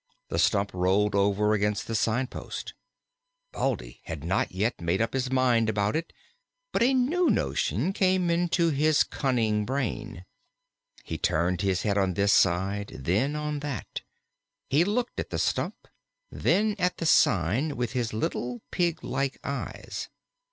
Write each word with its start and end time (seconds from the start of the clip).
The 0.29 0.39
stump 0.39 0.71
rolled 0.73 1.13
over 1.13 1.53
against 1.53 1.85
the 1.85 1.93
sign 1.93 2.25
post. 2.25 2.73
Baldy 3.51 4.01
had 4.05 4.23
not 4.23 4.51
yet 4.51 4.81
made 4.81 4.99
up 4.99 5.13
his 5.13 5.31
mind 5.31 5.69
about 5.69 5.95
it; 5.95 6.11
but 6.71 6.81
a 6.81 6.91
new 6.95 7.29
notion 7.29 7.93
came 7.93 8.31
into 8.31 8.69
his 8.71 9.03
cunning 9.03 9.63
brain. 9.63 10.25
He 11.03 11.19
turned 11.19 11.61
his 11.61 11.83
head 11.83 11.99
on 11.99 12.15
this 12.15 12.33
side, 12.33 12.87
then 12.99 13.35
on 13.35 13.59
that. 13.59 14.01
He 14.71 14.83
looked 14.83 15.19
at 15.19 15.29
the 15.29 15.37
stump, 15.37 15.87
then 16.31 16.75
at 16.79 16.97
the 16.97 17.05
sign, 17.05 17.75
with 17.75 17.91
his 17.91 18.11
little 18.11 18.63
pig 18.71 19.03
like 19.03 19.37
eyes. 19.43 20.09